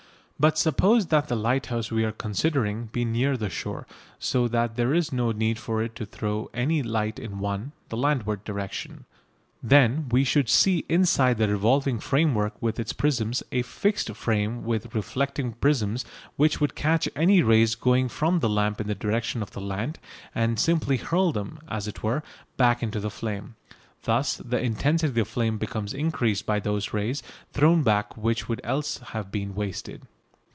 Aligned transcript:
But 0.41 0.57
suppose 0.57 1.05
that 1.09 1.27
the 1.27 1.35
lighthouse 1.35 1.91
we 1.91 2.03
are 2.03 2.11
considering 2.11 2.85
be 2.85 3.05
near 3.05 3.37
the 3.37 3.47
shore, 3.47 3.85
so 4.17 4.47
that 4.47 4.75
there 4.75 4.91
is 4.91 5.13
no 5.13 5.31
need 5.31 5.59
for 5.59 5.83
it 5.83 5.95
to 5.97 6.05
throw 6.07 6.49
any 6.51 6.81
light 6.81 7.19
in 7.19 7.37
one 7.37 7.73
the 7.89 7.95
landward 7.97 8.43
direction. 8.43 9.05
Then 9.61 10.07
we 10.09 10.23
should 10.23 10.49
see 10.49 10.83
inside 10.89 11.37
the 11.37 11.47
revolving 11.47 11.99
framework 11.99 12.59
with 12.59 12.79
its 12.79 12.91
prisms 12.91 13.43
a 13.51 13.61
fixed 13.61 14.11
frame 14.15 14.63
with 14.63 14.95
reflecting 14.95 15.51
prisms 15.53 16.05
which 16.37 16.59
would 16.59 16.73
catch 16.73 17.07
any 17.15 17.43
rays 17.43 17.75
going 17.75 18.09
from 18.09 18.39
the 18.39 18.49
lamp 18.49 18.81
in 18.81 18.87
the 18.87 18.95
direction 18.95 19.43
of 19.43 19.51
the 19.51 19.61
land 19.61 19.99
and 20.33 20.59
simply 20.59 20.97
hurl 20.97 21.31
them, 21.31 21.59
as 21.67 21.87
it 21.87 22.01
were, 22.01 22.23
back 22.57 22.81
into 22.81 22.99
the 22.99 23.11
flame. 23.11 23.53
Thus 24.05 24.37
the 24.37 24.59
intensity 24.59 25.09
of 25.09 25.13
the 25.13 25.23
flame 25.23 25.59
becomes 25.59 25.93
increased 25.93 26.47
by 26.47 26.59
those 26.59 26.93
rays 26.93 27.21
thrown 27.53 27.83
back 27.83 28.17
which 28.17 28.49
would 28.49 28.59
else 28.63 28.97
have 29.13 29.31
been 29.31 29.53
wasted. 29.53 30.01